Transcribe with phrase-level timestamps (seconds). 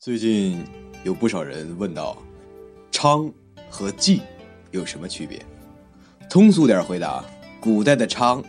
[0.00, 0.62] 最近
[1.02, 2.16] 有不少人问到，
[2.92, 3.32] 娼
[3.70, 4.20] 和妓
[4.70, 5.40] 有什么区别？
[6.28, 7.24] 通俗点回答：
[7.60, 8.44] 古代的娼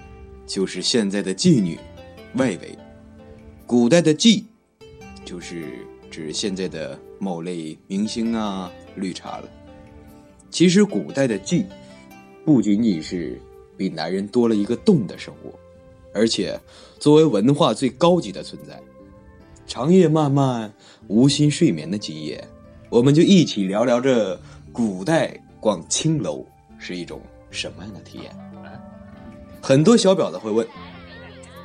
[0.45, 1.79] 就是现在的妓女，
[2.33, 2.77] 外围；
[3.65, 4.43] 古代的妓
[5.23, 9.49] 就是指现在的某类明星啊、绿茶了。
[10.51, 11.65] 其实古代的妓
[12.45, 13.41] 不仅仅是
[13.75, 15.51] 比男人多了一个洞的生物，
[16.13, 16.57] 而且
[16.99, 18.79] 作为文化最高级的存在。
[19.65, 20.71] 长夜漫漫，
[21.07, 22.47] 无心睡眠的今夜，
[22.87, 24.39] 我们就一起聊聊这
[24.71, 26.45] 古代逛青楼
[26.77, 28.31] 是一种什么样的体验。
[29.59, 30.65] 很多小婊子会问：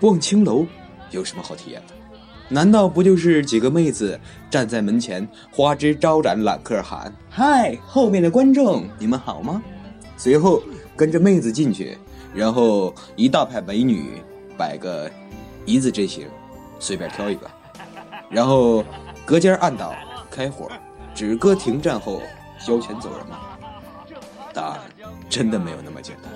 [0.01, 0.65] 逛青楼
[1.11, 1.95] 有什么好体验的？
[2.49, 4.19] 难道不就是几个妹子
[4.51, 9.63] 站在门前，花枝招展，揽客喊：“嗨，后面的观众，你们好吗？”
[10.21, 10.63] 随后
[10.95, 11.97] 跟着妹子进去，
[12.35, 14.21] 然后一大排美女
[14.55, 15.11] 摆个
[15.65, 16.29] 一字阵型，
[16.79, 17.51] 随便挑一个。
[18.29, 18.85] 然后
[19.25, 19.95] 隔间按倒
[20.31, 20.71] 开火，
[21.15, 22.21] 止戈停战后
[22.67, 23.39] 交钱走人吗？
[24.53, 24.81] 答案
[25.31, 26.31] 真的没有那么简单。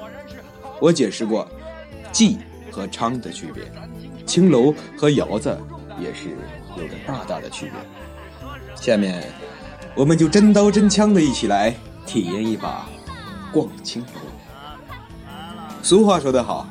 [0.81, 1.47] 我解释过，
[2.11, 2.39] 妓
[2.73, 3.71] 和娼的区别，
[4.25, 5.55] 青楼和窑子
[6.01, 6.31] 也是
[6.79, 8.49] 有着大大的区别。
[8.75, 9.31] 下面
[9.95, 11.75] 我们就真刀真枪的一起来
[12.07, 12.89] 体验一把
[13.55, 14.20] 逛青楼。
[15.80, 16.66] 俗话说得好，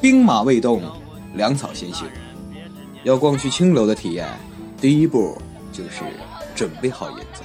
[0.00, 0.80] 兵马未动，
[1.34, 2.06] 粮草先行。
[3.02, 4.28] 要逛去青楼的体验，
[4.80, 5.36] 第一步
[5.72, 6.04] 就是
[6.54, 7.42] 准备好银子。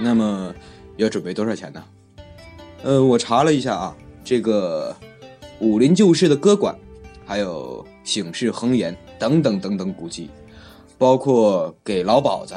[0.00, 0.52] 那么
[0.96, 1.84] 要准备多少钱呢？
[2.82, 4.94] 呃，我查了一下啊，这个
[5.60, 6.76] 武林旧事的歌馆，
[7.24, 10.28] 还有醒世恒言等等等等古迹，
[10.98, 12.54] 包括给老鸨子、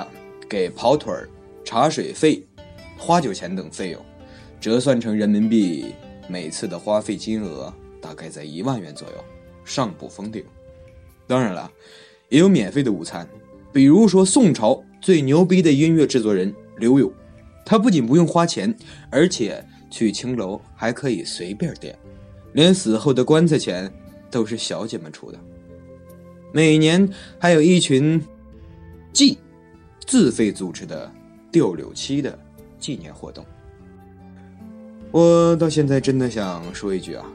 [0.49, 1.29] 给跑腿儿、
[1.63, 2.43] 茶水费、
[2.97, 4.05] 花酒钱等费用，
[4.59, 5.93] 折算成人民币，
[6.27, 9.23] 每次的花费金额大概在一万元左右，
[9.63, 10.43] 上不封顶。
[11.27, 11.71] 当然了。
[12.31, 13.27] 也有免费的午餐，
[13.73, 17.11] 比如说宋朝最牛逼的音乐制作人刘勇，
[17.65, 18.71] 他不仅不用花钱，
[19.09, 21.97] 而且去青楼还可以随便点，
[22.53, 23.91] 连死后的棺材钱
[24.29, 25.39] 都是小姐们出的。
[26.53, 27.09] 每年
[27.39, 28.23] 还有一群
[29.11, 29.35] 妓
[30.05, 31.11] 自费组织的
[31.51, 32.37] 吊柳七的
[32.79, 33.43] 纪念活动。
[35.11, 37.25] 我到现在真的想说一句啊，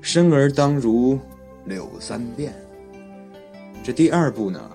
[0.00, 1.18] 生而当如
[1.64, 2.54] 柳三变。
[3.82, 4.70] 这第二步呢，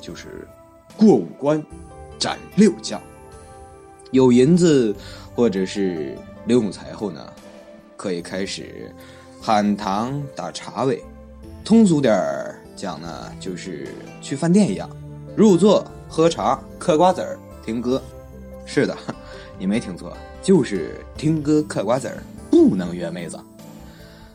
[0.00, 0.46] 就是
[0.96, 1.60] 过五关
[2.16, 3.00] 斩六将。
[4.12, 4.94] 有银子
[5.34, 6.16] 或者是
[6.46, 7.20] 六五财后呢，
[7.96, 8.94] 可以开始
[9.42, 11.02] 喊堂打茶位。
[11.64, 13.88] 通俗点儿讲呢，就是
[14.22, 14.88] 去饭店一样，
[15.36, 18.00] 入座喝茶、嗑瓜子儿、听歌。
[18.64, 18.96] 是的，
[19.58, 20.16] 你没听错，
[20.46, 23.36] 就是听歌、嗑瓜子儿，不能约妹子。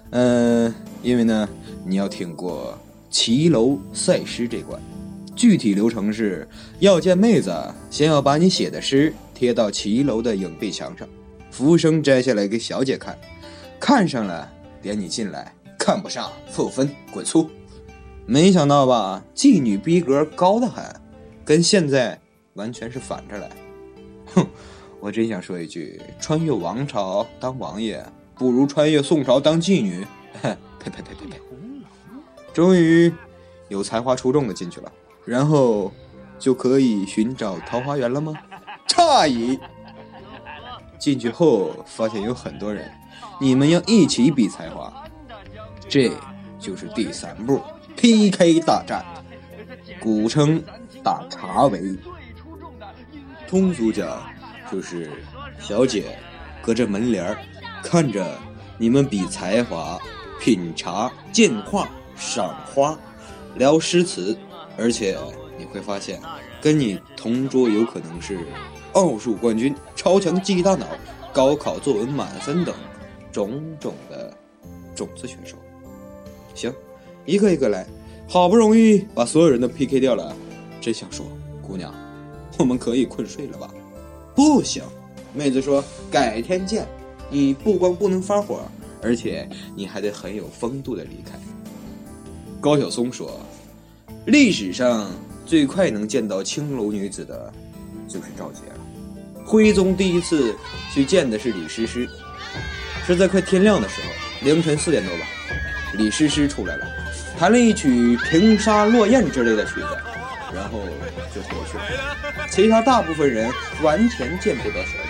[0.10, 1.48] 嗯，因为呢，
[1.86, 2.78] 你要挺过。
[3.10, 4.78] 骑楼赛诗这关，
[5.38, 6.46] 具体流程是
[6.80, 7.50] 要见妹子，
[7.90, 11.08] 先要把你写的诗贴到骑楼的影壁墙上，
[11.50, 13.18] 服务生摘下来给小姐看，
[13.80, 14.52] 看上了
[14.82, 17.50] 点你进来，看不上扣分滚粗。
[18.26, 20.84] 没想到吧，妓女逼格高的很，
[21.46, 22.20] 跟现在
[22.56, 23.50] 完全是反着来。
[25.01, 30.06] 我真想说一句：穿越王朝当王爷，不如穿越宋朝当妓女。
[30.79, 31.41] 呸呸呸呸呸！
[32.53, 33.12] 终于，
[33.67, 34.91] 有才华出众的进去了，
[35.25, 35.91] 然后
[36.38, 38.34] 就可以寻找桃花源了吗？
[38.88, 39.59] 诧异。
[41.00, 42.91] 进去后发现有很多人，
[43.39, 45.03] 你们要一起比才华，
[45.89, 46.12] 这
[46.59, 47.59] 就是第三步
[47.95, 49.03] PK 大战，
[50.00, 50.63] 古称
[51.03, 51.95] 打茶围。
[53.47, 54.07] 通俗讲
[54.72, 55.09] 就是
[55.59, 56.18] 小姐
[56.62, 57.36] 隔着门帘
[57.84, 58.38] 看着
[58.78, 60.00] 你们比才华、
[60.40, 61.90] 品茶、见画。
[62.13, 62.95] 赏花，
[63.56, 64.38] 聊诗词，
[64.78, 65.18] 而且
[65.57, 66.22] 你会发现，
[66.62, 68.38] 跟你同桌有可能是
[68.94, 70.86] 奥数冠军、超强记忆大脑、
[71.34, 72.75] 高考作文满分等
[73.31, 74.31] 种种的
[74.94, 75.57] 种子选手。
[76.54, 76.72] 行，
[77.25, 77.88] 一个一个来，
[78.28, 80.36] 好不容易把所有人都 PK 掉了，
[80.80, 81.25] 真想说，
[81.66, 81.92] 姑娘，
[82.60, 83.68] 我们可以困睡了吧？
[84.42, 84.82] 不行，
[85.36, 86.84] 妹子说改天见。
[87.30, 88.60] 你不光不能发火，
[89.04, 91.40] 而且你还得很有风度的离开。
[92.60, 93.40] 高晓松说
[94.26, 95.12] ：“历史上
[95.46, 97.54] 最快能见到青楼女子的，
[98.08, 99.46] 就是赵杰了。
[99.46, 100.56] 徽宗第一次
[100.92, 102.10] 去见的是李师师，
[103.06, 104.08] 是在快天亮的时候，
[104.44, 105.26] 凌晨四点多吧。
[105.94, 106.88] 李师师出来了，
[107.38, 109.88] 弹了一曲《平沙落雁》之类的曲子，
[110.53, 110.80] 然后
[111.33, 111.83] 就回去了。
[112.50, 113.51] 其他大部分人
[113.81, 115.09] 完全见不到小姐。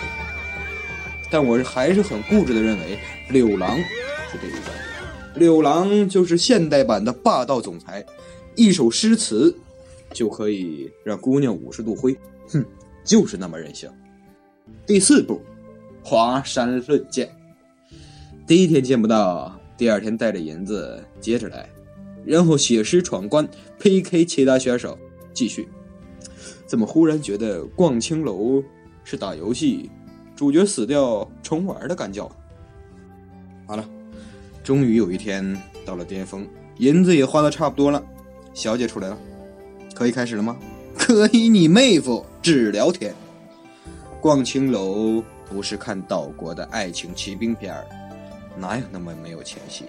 [1.30, 2.98] 但我还是很固执的认为
[3.30, 4.70] 柳郎是这一个。
[5.34, 8.04] 柳郎就是现代版的霸道总裁，
[8.54, 9.56] 一首诗词
[10.12, 12.14] 就可以让姑娘五十度灰，
[12.48, 12.62] 哼，
[13.02, 13.90] 就是那么任性。
[14.86, 15.40] 第四步，
[16.04, 17.34] 华山论剑。
[18.46, 21.66] 第一天见不到，第二天带着银子接着来，
[22.26, 23.48] 然后写诗闯关
[23.78, 24.98] ，PK 其他选手，
[25.32, 25.68] 继续。
[26.66, 28.62] 怎么忽然觉得逛青楼
[29.04, 29.90] 是打游戏，
[30.34, 32.30] 主角死掉重玩的感觉？
[33.66, 33.88] 好了，
[34.64, 36.46] 终于有一天到了巅峰，
[36.78, 38.02] 银子也花的差不多了，
[38.54, 39.18] 小姐出来了，
[39.94, 40.56] 可以开始了吗？
[40.96, 43.14] 可以，你妹夫只聊天。
[44.20, 47.84] 逛青楼不是看岛国的爱情骑兵片儿，
[48.56, 49.84] 哪有那么没有前戏？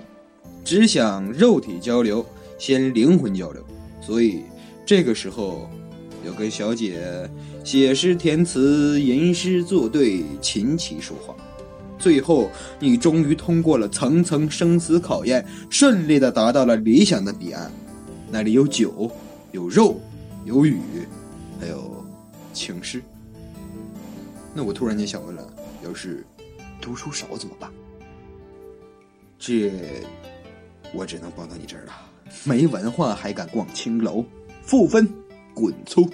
[0.64, 2.26] 只想肉体交流，
[2.58, 3.64] 先灵魂交流，
[4.02, 4.44] 所以
[4.86, 5.70] 这个时候。
[6.26, 7.30] 要跟小姐
[7.66, 11.36] 写诗填词、吟诗作对、琴棋书画，
[12.00, 12.50] 最后
[12.80, 17.70] 你终于通过了层层生死考验，顺利的达到了理想的彼岸。
[18.32, 19.12] 那里有酒，
[19.52, 20.00] 有肉，
[20.46, 20.80] 有雨，
[21.60, 22.06] 还有
[22.54, 23.04] 情诗。
[24.54, 25.46] 那我突然间想问了：
[25.84, 26.26] 要是
[26.80, 27.70] 读书少怎么办？
[29.38, 29.74] 这
[30.94, 31.92] 我只能帮到你这儿了。
[32.46, 34.24] 没文化还敢逛青楼？
[34.66, 35.08] 负分。
[35.56, 36.10] 滚粗！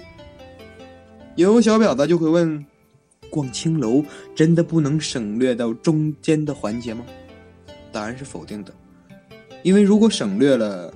[1.34, 2.62] 有小婊子就会问：
[3.30, 4.04] 逛青楼
[4.34, 7.06] 真的不能省略到中间的环节吗？
[7.90, 8.74] 答案是否定的，
[9.62, 10.92] 因为如果省略了，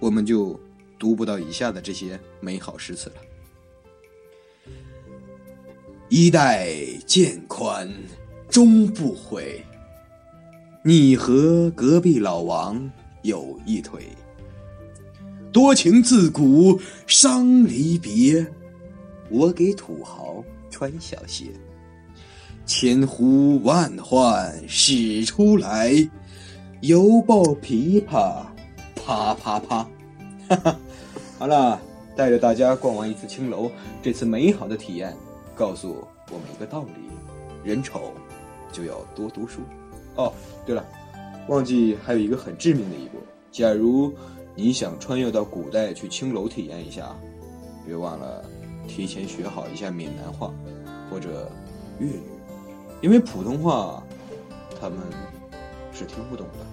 [0.00, 0.58] 我们就
[0.98, 3.16] 读不到以下的这些美好诗词了。
[6.08, 6.74] 衣带
[7.06, 7.88] 渐宽
[8.48, 9.64] 终不悔，
[10.82, 12.90] 你和隔壁老王
[13.22, 14.08] 有一腿。
[15.56, 18.46] 多情自古伤离别，
[19.30, 21.46] 我给土豪穿小鞋。
[22.66, 25.90] 千呼万唤始出来，
[26.82, 28.44] 犹抱琵琶
[28.94, 29.88] 啪啪啪。
[30.46, 30.78] 哈哈，
[31.38, 31.80] 好了，
[32.14, 33.70] 带着大家逛完一次青楼，
[34.02, 35.16] 这次美好的体验
[35.54, 36.90] 告诉我们一个道理：
[37.64, 38.12] 人丑
[38.70, 39.62] 就要多读书。
[40.16, 40.30] 哦，
[40.66, 40.86] 对了，
[41.48, 43.16] 忘记还有一个很致命的一步，
[43.50, 44.12] 假如。
[44.56, 47.14] 你想穿越到古代去青楼体验一下，
[47.86, 48.42] 别忘了
[48.88, 50.50] 提前学好一下闽南话
[51.10, 51.48] 或者
[52.00, 52.20] 粤语，
[53.02, 54.02] 因为普通话
[54.80, 54.98] 他们
[55.92, 56.65] 是听不懂的。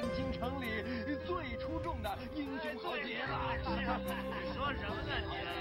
[0.00, 0.84] 南京城里
[1.26, 3.58] 最出众的英雄豪杰了！
[3.58, 5.57] 你说什么呢你？